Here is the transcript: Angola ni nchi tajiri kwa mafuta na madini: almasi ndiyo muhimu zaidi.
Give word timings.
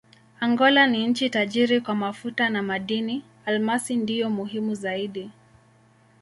Angola 0.39 0.87
ni 0.87 1.07
nchi 1.07 1.29
tajiri 1.29 1.81
kwa 1.81 1.95
mafuta 1.95 2.49
na 2.49 2.63
madini: 2.63 3.23
almasi 3.45 3.95
ndiyo 3.95 4.29
muhimu 4.29 4.75
zaidi. 4.75 5.31